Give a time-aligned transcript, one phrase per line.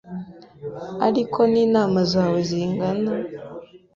[1.05, 3.11] ari ko n’imana zawe zingana